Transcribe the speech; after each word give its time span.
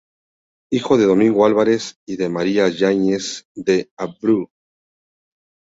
Hijo 0.71 0.97
de 0.97 1.05
Domingo 1.05 1.45
Álvarez 1.45 1.99
y 2.07 2.17
de 2.17 2.27
María 2.27 2.67
Yánez 2.69 3.45
de 3.53 3.91
Abreu. 3.95 4.49